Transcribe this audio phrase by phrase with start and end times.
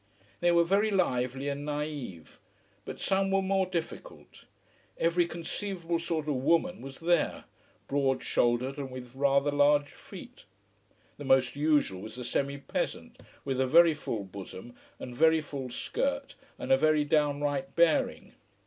[0.39, 2.37] They were very lively and naïve.
[2.85, 4.45] But some were more difficult.
[4.97, 7.43] Every conceivable sort of "woman" was there,
[7.87, 10.45] broad shouldered and with rather large feet.
[11.19, 15.69] The most usual was the semi peasant, with a very full bosom and very full
[15.69, 18.33] skirt and a very downright bearing.